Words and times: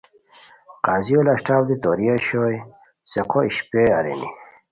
قا 0.83 0.95
ضیو 1.05 1.21
لشٹاؤ 1.27 1.63
دی 1.67 1.75
توری 1.83 2.07
اوشوئے 2.11 2.55
څیقو 3.09 3.39
اِشپے 3.47 3.83
ارینی 3.97 4.29